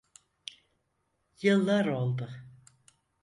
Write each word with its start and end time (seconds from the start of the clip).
Yıllar 1.41 1.85
oldu. 1.85 2.29